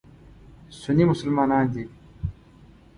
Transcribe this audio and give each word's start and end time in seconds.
سني 0.79 1.03
مسلمانان 1.11 1.65
دي. 1.73 1.85